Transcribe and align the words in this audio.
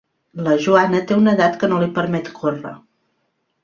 La 0.47 0.55
Joana 0.63 1.03
té 1.13 1.19
una 1.21 1.35
edat 1.39 1.61
que 1.63 1.71
no 1.71 1.81
li 1.85 1.93
permet 2.01 2.35
córrer. 2.43 2.77